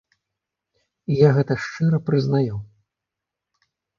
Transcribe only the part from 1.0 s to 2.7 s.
І я гэта шчыра прызнаю.